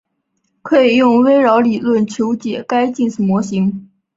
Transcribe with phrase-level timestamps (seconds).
[0.63, 3.87] 可以用微扰理论求解该近似模型。